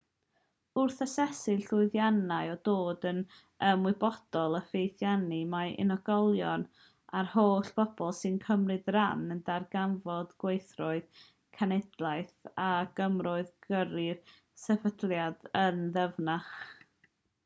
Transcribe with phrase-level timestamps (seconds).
[0.81, 3.19] wrth asesu'r llwyddiannau a dod yn
[3.71, 6.65] ymwybodol o fethiannau mae unigolion
[7.21, 11.23] a'r holl bobl sy'n cymryd rhan yn darganfod gwerthoedd
[11.61, 12.69] cenhadaeth a
[13.03, 14.25] grymoedd gyrru'r
[14.67, 16.53] sefydliad yn ddyfnach